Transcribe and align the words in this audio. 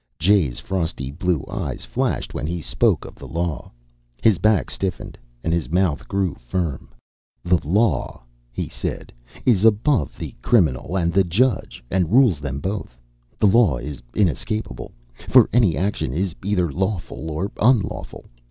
Jay's 0.17 0.59
frosty 0.59 1.11
blue 1.11 1.45
eyes 1.47 1.85
flashed 1.85 2.33
when 2.33 2.47
he 2.47 2.59
spoke 2.59 3.05
of 3.05 3.13
the 3.13 3.27
law. 3.27 3.71
His 4.19 4.39
back 4.39 4.71
stiffened, 4.71 5.15
and 5.43 5.53
his 5.53 5.69
mouth 5.69 6.07
grew 6.07 6.33
firm. 6.33 6.89
"The 7.43 7.59
law," 7.63 8.23
he 8.51 8.67
said, 8.67 9.13
"is 9.45 9.63
above 9.63 10.17
the 10.17 10.33
criminal 10.41 10.97
and 10.97 11.13
the 11.13 11.23
judge, 11.23 11.83
and 11.91 12.11
rules 12.11 12.39
them 12.39 12.59
both. 12.59 12.97
The 13.37 13.45
law 13.45 13.77
is 13.77 14.01
inescapable, 14.15 14.91
for 15.29 15.47
an 15.53 15.75
action 15.77 16.13
is 16.13 16.33
either 16.43 16.71
lawful 16.73 17.29
or 17.29 17.51
unlawful. 17.61 18.25